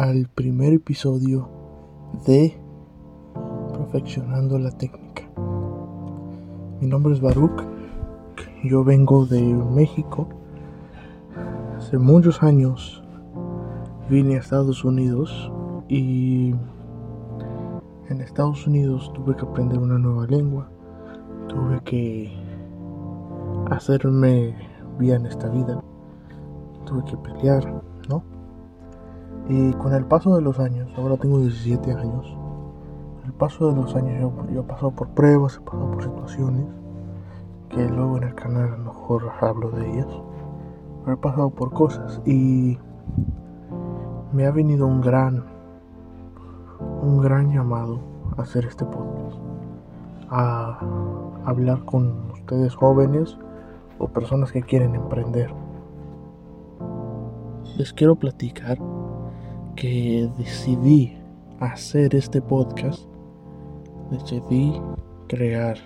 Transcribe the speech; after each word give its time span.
Al 0.00 0.28
primer 0.34 0.72
episodio 0.72 1.46
de 2.26 2.58
Perfeccionando 3.74 4.58
la 4.58 4.70
técnica. 4.70 5.24
Mi 6.80 6.86
nombre 6.86 7.12
es 7.12 7.20
Baruch, 7.20 7.62
yo 8.64 8.82
vengo 8.82 9.26
de 9.26 9.42
México. 9.42 10.26
Hace 11.76 11.98
muchos 11.98 12.42
años 12.42 13.04
vine 14.08 14.36
a 14.36 14.38
Estados 14.38 14.86
Unidos 14.86 15.52
y 15.86 16.54
en 18.08 18.20
Estados 18.22 18.66
Unidos 18.66 19.12
tuve 19.12 19.36
que 19.36 19.44
aprender 19.44 19.78
una 19.80 19.98
nueva 19.98 20.26
lengua, 20.26 20.70
tuve 21.46 21.78
que 21.84 22.32
hacerme 23.68 24.56
bien 24.98 25.26
esta 25.26 25.50
vida 25.50 25.78
tuve 26.86 27.04
que 27.04 27.16
pelear, 27.18 27.82
¿no? 28.08 28.39
Y 29.50 29.72
con 29.72 29.92
el 29.94 30.04
paso 30.04 30.36
de 30.36 30.42
los 30.42 30.60
años, 30.60 30.88
ahora 30.96 31.16
tengo 31.16 31.40
17 31.40 31.92
años, 31.92 32.38
el 33.26 33.32
paso 33.32 33.68
de 33.68 33.74
los 33.74 33.96
años 33.96 34.32
yo, 34.48 34.60
he 34.60 34.62
pasado 34.62 34.92
por 34.92 35.08
pruebas, 35.08 35.56
he 35.56 35.60
pasado 35.60 35.90
por 35.90 36.04
situaciones, 36.04 36.66
que 37.68 37.88
luego 37.88 38.18
en 38.18 38.22
el 38.22 38.34
canal 38.36 38.78
mejor 38.78 39.28
hablo 39.40 39.72
de 39.72 39.90
ellas, 39.90 40.06
pero 41.02 41.14
he 41.14 41.20
pasado 41.20 41.50
por 41.50 41.72
cosas 41.72 42.22
y 42.24 42.78
me 44.32 44.46
ha 44.46 44.52
venido 44.52 44.86
un 44.86 45.00
gran, 45.00 45.44
un 47.02 47.20
gran 47.20 47.50
llamado 47.50 47.98
a 48.36 48.42
hacer 48.42 48.66
este 48.66 48.84
podcast, 48.84 49.36
a 50.28 50.78
hablar 51.44 51.84
con 51.86 52.30
ustedes 52.34 52.76
jóvenes 52.76 53.36
o 53.98 54.06
personas 54.06 54.52
que 54.52 54.62
quieren 54.62 54.94
emprender. 54.94 55.52
Les 57.76 57.92
quiero 57.92 58.14
platicar 58.14 58.78
que 59.76 60.28
decidí 60.38 61.16
hacer 61.60 62.14
este 62.14 62.40
podcast, 62.40 63.04
decidí 64.10 64.80
crear 65.28 65.76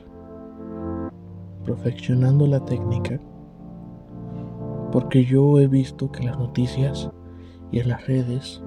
perfeccionando 1.65 2.47
la 2.47 2.65
técnica 2.65 3.21
porque 4.93 5.25
yo 5.25 5.59
he 5.59 5.67
visto 5.67 6.13
que 6.13 6.21
en 6.21 6.27
las 6.27 6.39
noticias 6.39 7.11
y 7.73 7.81
en 7.81 7.89
las 7.89 8.07
redes 8.07 8.63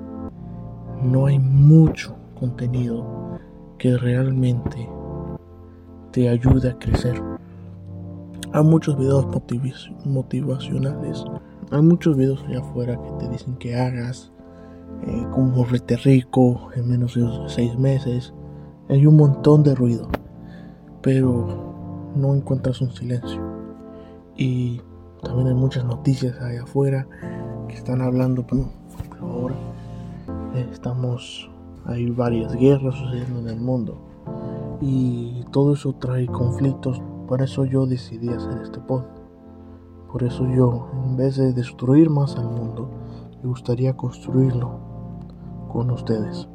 no 1.02 1.28
hay 1.28 1.40
mucho 1.40 2.16
contenido 2.38 3.40
que 3.78 3.98
realmente 3.98 4.90
te 6.12 6.28
ayude 6.28 6.72
a 6.72 6.78
crecer. 6.78 7.22
Hay 8.52 8.64
muchos 8.64 8.98
videos 8.98 9.26
motivacionales 10.06 11.24
hay 11.70 11.82
muchos 11.82 12.16
videos 12.16 12.42
allá 12.46 12.60
afuera 12.60 12.98
que 13.02 13.26
te 13.26 13.30
dicen 13.30 13.56
que 13.58 13.76
hagas 13.76 14.32
eh, 15.04 15.26
volverte 15.36 15.98
rico 15.98 16.70
en 16.76 16.90
menos 16.90 17.16
de 17.16 17.28
seis 17.48 17.78
meses. 17.78 18.34
Hay 18.90 19.06
un 19.06 19.18
montón 19.18 19.64
de 19.64 19.76
ruido, 19.76 20.10
pero 21.02 22.12
no 22.16 22.36
encuentras 22.36 22.82
un 22.82 22.92
silencio. 22.92 23.42
Y 24.36 24.82
también 25.24 25.48
hay 25.48 25.56
muchas 25.56 25.86
noticias 25.86 26.40
allá 26.42 26.64
afuera 26.64 27.08
que 27.68 27.76
están 27.76 28.02
hablando, 28.02 28.46
por 28.46 28.60
ahora 29.20 29.56
eh, 30.56 30.68
estamos, 30.72 31.50
hay 31.86 32.10
varias 32.10 32.54
guerras 32.56 32.96
sucediendo 32.96 33.40
en 33.40 33.48
el 33.50 33.60
mundo 33.60 34.08
y 34.82 35.44
todo 35.52 35.74
eso 35.74 35.94
trae 35.94 36.28
conflictos. 36.28 37.02
Por 37.28 37.42
eso 37.42 37.66
yo 37.66 37.86
decidí 37.86 38.30
hacer 38.30 38.62
este 38.62 38.80
podcast. 38.80 39.18
Por 40.12 40.24
eso 40.24 40.48
yo, 40.48 40.88
en 41.06 41.18
vez 41.18 41.36
de 41.36 41.54
destruir 41.54 42.10
más 42.10 42.38
al 42.38 42.50
mundo, 42.50 42.90
me 43.42 43.50
gustaría 43.50 43.96
construirlo 43.96 44.80
con 45.72 45.92
ustedes. 45.92 46.48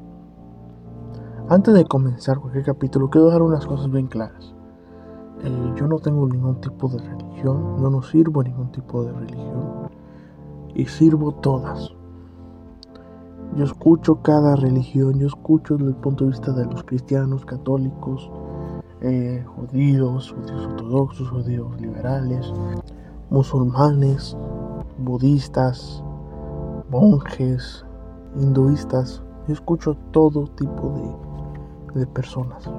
Antes 1.48 1.74
de 1.74 1.84
comenzar 1.84 2.38
cualquier 2.38 2.64
capítulo, 2.64 3.10
quiero 3.10 3.26
dejar 3.26 3.42
unas 3.42 3.66
cosas 3.66 3.90
bien 3.90 4.06
claras. 4.06 4.54
Eh, 5.42 5.74
yo 5.76 5.86
no 5.86 5.98
tengo 5.98 6.26
ningún 6.26 6.60
tipo 6.60 6.88
de 6.88 6.98
religión, 6.98 7.76
yo 7.80 7.90
no 7.90 8.02
sirvo 8.02 8.42
ningún 8.42 8.70
tipo 8.70 9.02
de 9.04 9.12
religión 9.12 9.88
y 10.74 10.86
sirvo 10.86 11.32
todas. 11.32 11.92
Yo 13.56 13.64
escucho 13.64 14.22
cada 14.22 14.56
religión, 14.56 15.18
yo 15.18 15.26
escucho 15.26 15.76
desde 15.76 15.90
el 15.90 15.96
punto 15.96 16.24
de 16.24 16.30
vista 16.30 16.52
de 16.52 16.64
los 16.64 16.84
cristianos, 16.84 17.44
católicos, 17.44 18.30
eh, 19.02 19.44
judíos, 19.56 20.32
judíos 20.32 20.66
ortodoxos, 20.66 21.28
judíos 21.28 21.80
liberales, 21.80 22.52
musulmanes, 23.28 24.36
budistas, 24.96 26.02
monjes, 26.92 27.84
hinduistas. 28.36 29.22
Yo 29.48 29.54
escucho 29.54 29.96
todo 30.12 30.46
tipo 30.46 31.18
de, 31.94 32.00
de 32.00 32.06
personas 32.06 32.70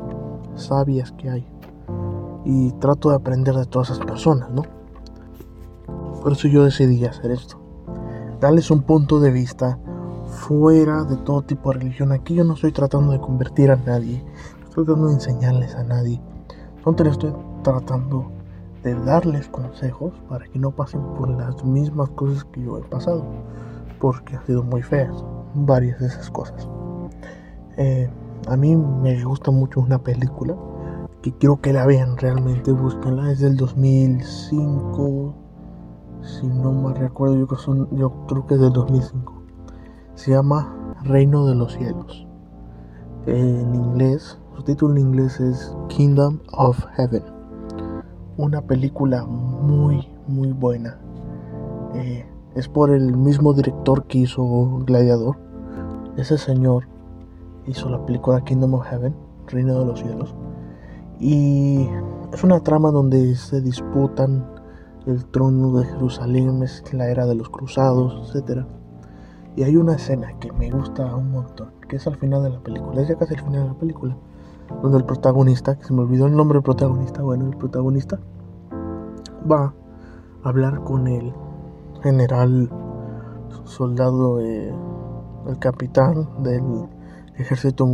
sabias 0.55 1.11
que 1.13 1.29
hay 1.29 1.47
y 2.45 2.71
trato 2.73 3.09
de 3.09 3.15
aprender 3.15 3.55
de 3.55 3.65
todas 3.65 3.89
esas 3.89 4.05
personas, 4.05 4.49
¿no? 4.51 4.61
Por 6.21 6.31
eso 6.31 6.47
yo 6.47 6.63
decidí 6.63 7.03
hacer 7.05 7.31
esto. 7.31 7.57
Darles 8.39 8.69
un 8.71 8.83
punto 8.83 9.19
de 9.19 9.31
vista 9.31 9.79
fuera 10.27 11.03
de 11.03 11.17
todo 11.17 11.41
tipo 11.41 11.71
de 11.71 11.79
religión. 11.79 12.11
Aquí 12.11 12.35
yo 12.35 12.43
no 12.43 12.53
estoy 12.53 12.71
tratando 12.71 13.11
de 13.11 13.19
convertir 13.19 13.71
a 13.71 13.75
nadie, 13.77 14.23
estoy 14.63 14.85
tratando 14.85 15.07
de 15.07 15.13
enseñarles 15.15 15.75
a 15.75 15.83
nadie. 15.83 16.21
Donde 16.85 17.09
estoy 17.09 17.33
tratando 17.63 18.29
de 18.83 18.93
darles 19.05 19.47
consejos 19.47 20.13
para 20.27 20.45
que 20.45 20.59
no 20.59 20.71
pasen 20.71 21.01
por 21.15 21.29
las 21.29 21.63
mismas 21.63 22.09
cosas 22.09 22.43
que 22.45 22.61
yo 22.61 22.77
he 22.77 22.81
pasado, 22.81 23.23
porque 24.03 24.35
han 24.35 24.45
sido 24.45 24.63
muy 24.63 24.81
feas, 24.81 25.23
varias 25.53 25.97
de 26.01 26.07
esas 26.07 26.29
cosas. 26.29 26.67
Eh, 27.77 28.09
a 28.49 28.57
mí 28.57 28.75
me 28.75 29.23
gusta 29.23 29.49
mucho 29.49 29.79
una 29.79 29.97
película 29.97 30.57
que 31.21 31.31
quiero 31.31 31.61
que 31.61 31.71
la 31.71 31.85
vean 31.85 32.17
realmente, 32.17 32.73
búsquenla, 32.73 33.31
es 33.31 33.39
del 33.39 33.55
2005, 33.55 35.33
si 36.21 36.47
no 36.47 36.73
me 36.73 36.93
recuerdo, 36.93 37.37
yo, 37.37 37.47
creo 38.27 38.45
que 38.45 38.55
es 38.55 38.59
del 38.59 38.73
2005. 38.73 39.41
Se 40.15 40.31
llama 40.31 40.95
Reino 41.03 41.45
de 41.45 41.55
los 41.55 41.71
Cielos. 41.71 42.27
En 43.25 43.73
inglés, 43.73 44.37
su 44.53 44.63
título 44.63 44.95
en 44.95 44.99
inglés 44.99 45.39
es 45.39 45.73
Kingdom 45.87 46.39
of 46.51 46.77
Heaven 46.97 47.23
una 48.37 48.61
película 48.61 49.25
muy, 49.25 50.07
muy 50.27 50.51
buena. 50.51 50.97
Eh, 51.93 52.25
es 52.55 52.67
por 52.67 52.91
el 52.91 53.15
mismo 53.17 53.53
director 53.53 54.05
que 54.05 54.19
hizo 54.19 54.79
Gladiador. 54.85 55.37
Ese 56.17 56.37
señor 56.37 56.87
hizo 57.65 57.89
la 57.89 58.05
película 58.05 58.43
Kingdom 58.43 58.75
of 58.75 58.85
Heaven, 58.85 59.15
Reino 59.47 59.79
de 59.79 59.85
los 59.85 59.99
Cielos. 59.99 60.35
Y 61.19 61.87
es 62.31 62.43
una 62.43 62.59
trama 62.59 62.91
donde 62.91 63.35
se 63.35 63.61
disputan 63.61 64.45
el 65.05 65.25
trono 65.25 65.79
de 65.79 65.85
Jerusalén, 65.85 66.63
es 66.63 66.83
la 66.93 67.07
era 67.07 67.25
de 67.25 67.35
los 67.35 67.49
cruzados, 67.49 68.33
etc. 68.35 68.65
Y 69.55 69.63
hay 69.63 69.75
una 69.75 69.95
escena 69.95 70.37
que 70.39 70.51
me 70.51 70.71
gusta 70.71 71.15
un 71.15 71.31
montón, 71.31 71.71
que 71.87 71.97
es 71.97 72.07
al 72.07 72.17
final 72.17 72.43
de 72.43 72.49
la 72.51 72.59
película, 72.59 73.01
es 73.01 73.07
ya 73.07 73.15
casi 73.15 73.33
el 73.33 73.41
final 73.41 73.63
de 73.63 73.67
la 73.67 73.77
película 73.77 74.17
donde 74.81 74.97
el 74.97 75.05
protagonista, 75.05 75.77
que 75.77 75.85
se 75.85 75.93
me 75.93 76.01
olvidó 76.01 76.27
el 76.27 76.35
nombre 76.35 76.57
del 76.57 76.63
protagonista, 76.63 77.21
bueno, 77.21 77.47
el 77.47 77.57
protagonista 77.57 78.19
va 79.49 79.73
a 80.43 80.49
hablar 80.49 80.83
con 80.83 81.07
el 81.07 81.33
general 82.03 82.69
soldado, 83.63 84.41
eh, 84.41 84.73
el 85.47 85.59
capitán 85.59 86.27
del 86.43 86.87
ejército 87.37 87.87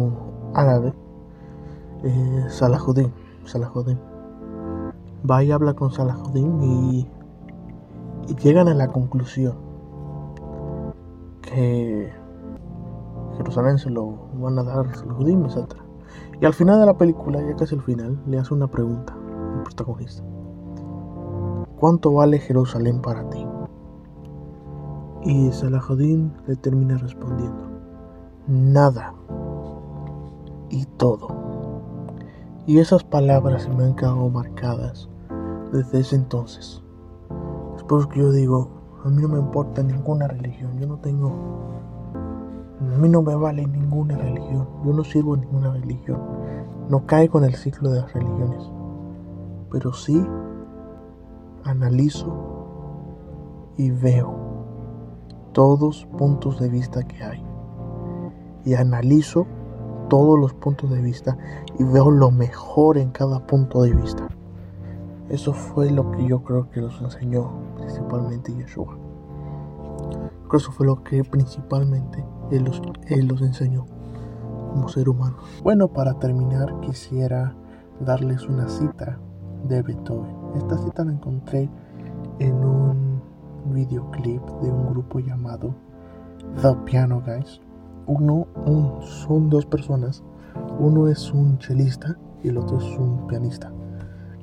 árabe, 0.53 0.93
eh, 2.03 2.45
Salahuddin. 2.49 3.13
Va 5.29 5.43
y 5.43 5.51
habla 5.51 5.73
con 5.73 5.91
Salahuddin 5.91 6.61
y, 6.61 7.07
y 8.27 8.35
llegan 8.35 8.67
a 8.67 8.73
la 8.73 8.87
conclusión 8.87 9.55
que 11.41 12.11
Jerusalén 13.37 13.77
se 13.77 13.89
lo 13.89 14.29
van 14.33 14.59
a 14.59 14.63
dar 14.63 14.95
Salahuddin, 14.95 15.45
etc. 15.45 15.75
Y 16.41 16.45
al 16.45 16.53
final 16.53 16.79
de 16.79 16.85
la 16.85 16.97
película, 16.97 17.41
ya 17.41 17.55
casi 17.55 17.75
al 17.75 17.81
final, 17.81 18.19
le 18.25 18.39
hace 18.39 18.53
una 18.53 18.67
pregunta 18.67 19.13
al 19.13 19.63
protagonista. 19.63 20.23
¿Cuánto 21.79 22.13
vale 22.13 22.39
Jerusalén 22.39 23.01
para 23.01 23.29
ti? 23.29 23.48
Y 25.23 25.51
Salahuddin 25.51 26.31
le 26.47 26.55
termina 26.55 26.97
respondiendo, 26.97 27.67
nada 28.47 29.13
y 30.69 30.85
todo. 30.97 31.27
Y 32.65 32.79
esas 32.79 33.03
palabras 33.03 33.63
se 33.63 33.69
me 33.69 33.83
han 33.83 33.95
quedado 33.95 34.29
marcadas 34.29 35.09
desde 35.73 35.99
ese 35.99 36.15
entonces. 36.15 36.81
Es 37.75 38.07
que 38.07 38.19
yo 38.19 38.31
digo, 38.31 38.69
a 39.03 39.09
mí 39.09 39.21
no 39.21 39.27
me 39.27 39.39
importa 39.39 39.83
ninguna 39.83 40.27
religión, 40.27 40.79
yo 40.79 40.87
no 40.87 40.97
tengo 40.97 41.33
a 42.79 42.97
mí 42.97 43.09
no 43.09 43.21
me 43.21 43.35
vale 43.35 43.67
ninguna 43.67 44.17
religión. 44.17 44.65
Yo 44.85 44.93
no 44.93 45.03
sirvo 45.03 45.35
ninguna 45.35 45.73
religión. 45.73 46.21
No 46.89 47.05
caigo 47.05 47.39
en 47.39 47.45
el 47.45 47.55
ciclo 47.55 47.91
de 47.91 48.01
las 48.01 48.13
religiones. 48.13 48.63
Pero 49.69 49.91
sí 49.91 50.25
analizo 51.65 53.73
y 53.77 53.91
veo 53.91 54.48
todos 55.51 56.07
puntos 56.17 56.59
de 56.59 56.69
vista 56.69 57.03
que 57.03 57.23
hay. 57.23 57.43
Y 58.65 58.73
analizo 58.73 59.47
todos 60.09 60.37
los 60.39 60.53
puntos 60.53 60.89
de 60.89 61.01
vista 61.01 61.37
y 61.77 61.83
veo 61.83 62.11
lo 62.11 62.31
mejor 62.31 62.97
en 62.97 63.11
cada 63.11 63.45
punto 63.45 63.83
de 63.83 63.93
vista. 63.93 64.27
Eso 65.29 65.53
fue 65.53 65.91
lo 65.91 66.11
que 66.11 66.25
yo 66.25 66.43
creo 66.43 66.69
que 66.69 66.81
los 66.81 66.99
enseñó 67.01 67.51
principalmente 67.77 68.53
Yeshua. 68.53 68.97
Creo 70.47 70.57
eso 70.57 70.71
fue 70.71 70.87
lo 70.87 71.03
que 71.03 71.23
principalmente 71.23 72.25
él 72.51 72.63
los, 72.63 72.81
él 73.07 73.27
los 73.27 73.41
enseñó 73.41 73.85
como 74.71 74.89
ser 74.89 75.07
humano. 75.07 75.37
Bueno, 75.63 75.87
para 75.89 76.15
terminar 76.15 76.79
quisiera 76.81 77.55
darles 77.99 78.47
una 78.47 78.67
cita 78.67 79.19
de 79.67 79.81
Beethoven. 79.83 80.35
Esta 80.55 80.77
cita 80.79 81.05
la 81.05 81.11
encontré 81.11 81.69
en 82.39 82.55
un 82.63 83.08
videoclip 83.67 84.41
de 84.61 84.71
un 84.71 84.89
grupo 84.89 85.19
llamado 85.19 85.73
The 86.61 86.73
Piano 86.85 87.21
Guys. 87.25 87.61
Uno, 88.07 88.47
son 89.01 89.49
dos 89.49 89.65
personas. 89.65 90.23
Uno 90.79 91.07
es 91.07 91.31
un 91.31 91.57
chelista 91.59 92.17
y 92.43 92.49
el 92.49 92.57
otro 92.57 92.77
es 92.77 92.97
un 92.97 93.27
pianista. 93.27 93.71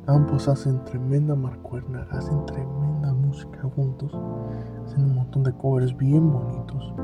Ambos 0.07 0.49
hacen 0.49 0.85
tremenda 0.85 1.35
marcuerna, 1.35 2.07
hacen 2.13 2.47
tremenda 2.47 3.13
música 3.13 3.63
juntos, 3.75 4.13
hacen 4.85 5.05
un 5.05 5.17
montón 5.17 5.43
de 5.43 5.53
covers 5.53 5.97
bien 5.97 6.33
bonitos. 6.33 6.95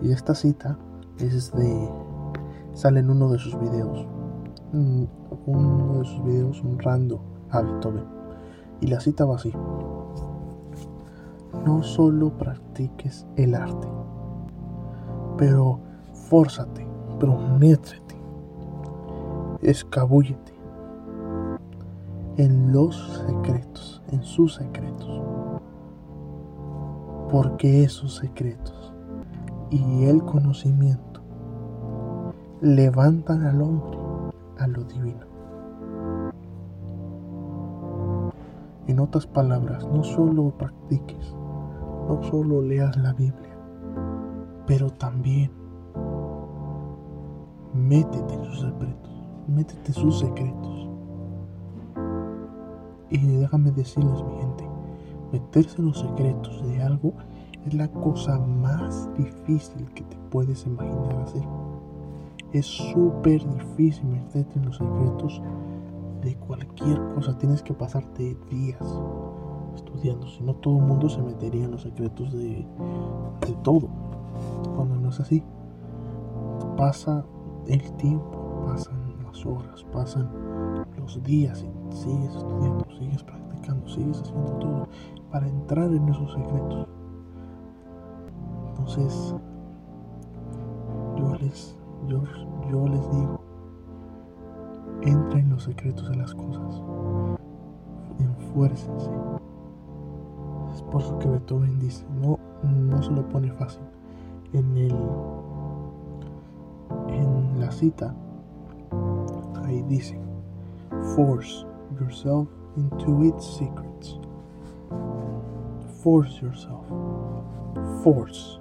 Y 0.00 0.12
esta 0.12 0.34
cita 0.34 0.78
es 1.18 1.52
de. 1.52 1.90
sale 2.72 3.00
en 3.00 3.10
uno 3.10 3.30
de 3.30 3.38
sus 3.38 3.58
videos. 3.58 4.06
Mm, 4.72 5.04
uno 5.46 5.98
de 5.98 6.04
sus 6.04 6.24
videos 6.24 6.62
honrando 6.62 7.20
a 7.50 7.62
Beethoven. 7.62 8.04
Y 8.80 8.86
la 8.86 9.00
cita 9.00 9.24
va 9.24 9.36
así. 9.36 9.52
No 11.64 11.82
solo 11.82 12.30
practiques 12.36 13.26
el 13.36 13.54
arte, 13.54 13.88
pero 15.36 15.78
fórzate, 16.28 16.86
prométrete, 17.20 18.16
escabúllete 19.60 20.52
en 22.36 22.72
los 22.72 23.24
secretos, 23.26 24.02
en 24.10 24.22
sus 24.22 24.54
secretos. 24.54 25.22
Porque 27.30 27.84
esos 27.84 28.16
secretos 28.16 28.92
y 29.70 30.04
el 30.04 30.22
conocimiento 30.24 31.20
levantan 32.60 33.44
al 33.44 33.62
hombre 33.62 33.98
a 34.58 34.66
lo 34.66 34.84
divino. 34.84 35.26
En 38.86 39.00
otras 39.00 39.26
palabras, 39.26 39.86
no 39.86 40.04
solo 40.04 40.50
practiques, 40.50 41.34
no 42.12 42.22
solo 42.24 42.60
leas 42.60 42.96
la 42.98 43.12
Biblia, 43.14 43.56
pero 44.66 44.90
también 44.90 45.50
métete 47.74 48.34
en 48.34 48.44
sus 48.44 48.60
secretos, 48.60 49.10
métete 49.48 49.88
en 49.88 49.94
sus 49.94 50.18
secretos. 50.18 50.88
Y 53.10 53.26
déjame 53.26 53.70
decirles, 53.70 54.22
mi 54.24 54.36
gente, 54.40 54.68
meterse 55.32 55.80
en 55.80 55.86
los 55.86 56.00
secretos 56.00 56.62
de 56.66 56.82
algo 56.82 57.14
es 57.66 57.74
la 57.74 57.88
cosa 57.88 58.38
más 58.38 59.08
difícil 59.16 59.86
que 59.94 60.02
te 60.04 60.16
puedes 60.30 60.66
imaginar 60.66 61.16
hacer. 61.22 61.44
Es 62.52 62.66
súper 62.66 63.42
difícil 63.54 64.04
meterte 64.06 64.58
en 64.58 64.66
los 64.66 64.76
secretos 64.76 65.40
de 66.22 66.36
cualquier 66.36 67.00
cosa. 67.14 67.36
Tienes 67.38 67.62
que 67.62 67.72
pasarte 67.72 68.36
días 68.50 68.82
estudiando. 69.76 70.26
Si 70.26 70.42
no, 70.42 70.54
todo 70.54 70.78
el 70.78 70.84
mundo 70.84 71.08
se 71.08 71.22
metería 71.22 71.64
en 71.64 71.72
los 71.72 71.82
secretos 71.82 72.32
de, 72.32 72.66
de 73.46 73.52
todo. 73.62 73.88
Cuando 74.76 74.96
no 74.96 75.08
es 75.10 75.20
así. 75.20 75.42
Pasa 76.76 77.24
el 77.66 77.92
tiempo, 77.92 78.64
pasan 78.66 79.24
las 79.24 79.44
horas, 79.46 79.84
pasan 79.92 80.28
los 80.96 81.22
días 81.22 81.62
y 81.62 81.96
sigues 81.96 82.34
estudiando, 82.34 82.86
sigues 82.98 83.22
practicando, 83.22 83.88
sigues 83.88 84.20
haciendo 84.20 84.52
todo 84.52 84.88
para 85.30 85.48
entrar 85.48 85.90
en 85.92 86.08
esos 86.08 86.32
secretos. 86.32 86.88
Entonces, 88.70 89.34
yo 91.16 91.34
les, 91.36 91.76
yo, 92.08 92.22
yo 92.70 92.86
les 92.88 93.10
digo, 93.10 93.40
entra 95.02 95.38
en 95.38 95.50
los 95.50 95.62
secretos 95.64 96.08
de 96.08 96.16
las 96.16 96.34
cosas, 96.34 96.82
enfuércense. 98.18 99.10
Por 100.92 101.00
eso 101.00 101.18
que 101.18 101.28
Beethoven 101.28 101.78
dice, 101.80 102.04
no, 102.20 102.38
no 102.62 103.02
se 103.02 103.10
lo 103.10 103.26
pone 103.28 103.50
fácil. 103.50 103.82
En 104.52 104.76
el 104.76 104.94
en 107.08 107.58
la 107.58 107.70
cita 107.70 108.14
ahí 109.64 109.82
dice 109.88 110.20
Force 111.16 111.66
yourself 111.98 112.48
into 112.76 113.24
its 113.24 113.44
secrets. 113.44 114.18
Force 116.02 116.40
yourself. 116.40 116.86
Force. 118.02 118.58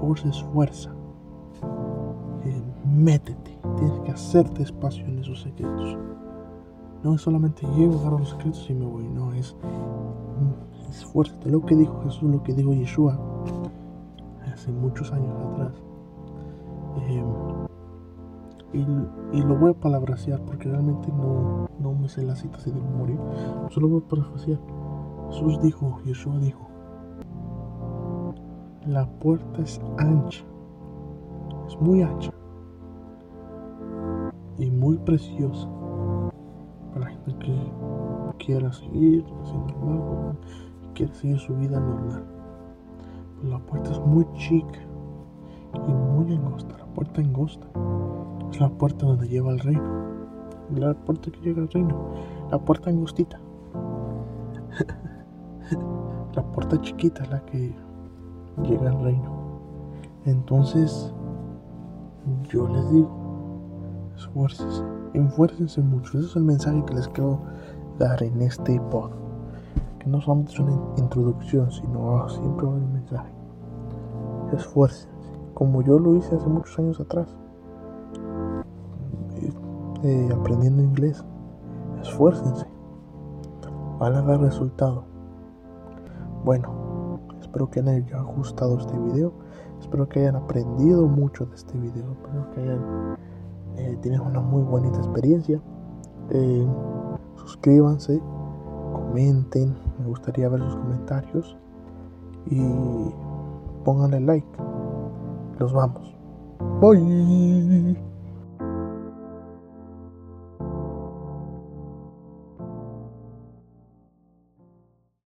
Force 0.00 0.26
es 0.28 0.42
fuerza. 0.52 0.90
Eh, 2.44 2.62
métete. 2.84 3.58
Tienes 3.76 4.00
que 4.00 4.12
hacerte 4.12 4.62
espacio 4.62 5.04
en 5.06 5.18
esos 5.18 5.42
secretos. 5.42 5.98
No 7.02 7.14
es 7.14 7.22
solamente 7.22 7.66
llego, 7.76 7.98
agarro 8.00 8.18
los 8.18 8.30
secretos 8.30 8.68
y 8.68 8.74
me 8.74 8.86
voy. 8.86 9.08
No, 9.08 9.32
es, 9.32 9.56
es 10.90 11.04
fuerte. 11.04 11.50
Lo 11.50 11.64
que 11.64 11.76
dijo 11.76 12.00
Jesús, 12.02 12.30
lo 12.30 12.42
que 12.42 12.52
dijo 12.52 12.72
Yeshua 12.72 13.18
hace 14.52 14.72
muchos 14.72 15.12
años 15.12 15.34
atrás. 15.52 15.72
Eh, 17.08 17.24
y, 18.72 19.42
lo 19.42 19.56
voy 19.56 19.70
a 19.70 19.74
palabrasear 19.74 20.40
porque 20.42 20.68
realmente 20.68 21.08
no, 21.12 21.66
no 21.80 21.92
me 21.94 22.08
sé 22.08 22.22
la 22.22 22.36
cita 22.36 22.58
así 22.58 22.70
de 22.70 22.80
memoria. 22.80 23.18
Solo 23.70 23.88
voy 23.88 24.02
a 24.04 24.08
parafrasear. 24.08 24.58
Jesús 25.30 25.60
dijo, 25.62 26.00
Yeshua 26.04 26.38
dijo, 26.38 26.68
la 28.86 29.06
puerta 29.06 29.62
es 29.62 29.80
ancha, 29.98 30.44
es 31.66 31.80
muy 31.80 32.02
ancha 32.02 32.32
y 34.58 34.70
muy 34.70 34.98
preciosa 34.98 35.68
para 36.92 37.06
la 37.06 37.10
gente 37.10 37.34
que 37.38 38.44
quiera 38.44 38.72
seguir 38.72 39.24
haciendo 39.42 39.74
algo, 39.82 40.32
quiere 41.00 41.14
seguir 41.14 41.38
su 41.38 41.56
vida 41.56 41.80
normal. 41.80 42.22
La 43.42 43.58
puerta 43.58 43.90
es 43.90 43.98
muy 44.00 44.26
chica 44.34 44.80
y 45.88 45.92
muy 45.92 46.34
angosta, 46.34 46.76
la 46.76 46.84
puerta 46.84 47.22
angosta 47.22 47.66
es 48.50 48.60
la 48.60 48.68
puerta 48.68 49.06
donde 49.06 49.26
lleva 49.26 49.50
al 49.50 49.60
reino. 49.60 50.10
La 50.74 50.92
puerta 50.92 51.30
que 51.30 51.40
llega 51.40 51.62
al 51.62 51.70
reino. 51.70 51.96
La 52.50 52.58
puerta 52.58 52.90
angustita. 52.90 53.40
la 56.34 56.42
puerta 56.52 56.78
chiquita 56.82 57.22
es 57.22 57.30
la 57.30 57.40
que 57.46 57.74
llega 58.62 58.90
al 58.90 59.02
reino. 59.02 59.60
Entonces, 60.26 61.14
yo 62.50 62.68
les 62.68 62.90
digo, 62.90 63.10
esfuércense, 64.16 64.84
esfuércense 65.14 65.80
mucho. 65.80 66.18
Ese 66.18 66.28
es 66.28 66.36
el 66.36 66.44
mensaje 66.44 66.84
que 66.84 66.94
les 66.94 67.08
quiero 67.08 67.40
dar 67.98 68.22
en 68.22 68.42
este 68.42 68.78
pod. 68.90 69.19
Que 70.00 70.08
no 70.08 70.20
solamente 70.20 70.52
es 70.52 70.58
una 70.58 70.72
introducción, 70.96 71.70
sino 71.70 72.28
siempre 72.28 72.66
va 72.66 72.72
un 72.72 72.92
mensaje. 72.92 73.30
Esfuércense, 74.52 75.08
como 75.54 75.82
yo 75.82 75.98
lo 75.98 76.16
hice 76.16 76.34
hace 76.34 76.48
muchos 76.48 76.78
años 76.78 76.98
atrás. 77.00 77.28
Eh, 80.02 80.28
aprendiendo 80.32 80.82
inglés. 80.82 81.22
Esfuércense. 82.00 82.66
Van 83.98 84.14
a 84.14 84.22
dar 84.22 84.40
resultado. 84.40 85.04
Bueno, 86.42 87.20
espero 87.40 87.70
que 87.70 87.82
les 87.82 88.06
haya 88.06 88.22
gustado 88.22 88.78
este 88.78 88.98
video. 88.98 89.32
Espero 89.78 90.08
que 90.08 90.20
hayan 90.20 90.36
aprendido 90.36 91.06
mucho 91.06 91.44
de 91.44 91.54
este 91.54 91.76
video. 91.78 92.12
Espero 92.12 92.50
que 92.50 92.60
hayan 92.62 93.16
eh, 93.76 93.98
tenido 94.00 94.24
una 94.24 94.40
muy 94.40 94.62
bonita 94.62 94.96
experiencia. 94.98 95.60
Eh, 96.30 96.66
suscríbanse, 97.36 98.22
comenten. 98.92 99.89
Gustaría 100.10 100.48
ver 100.48 100.60
sus 100.60 100.74
comentarios. 100.74 101.56
Y 102.46 102.60
pónganle 103.84 104.20
like. 104.20 104.48
Los 105.58 105.72
vamos. 105.72 106.12
Bye. 106.80 108.09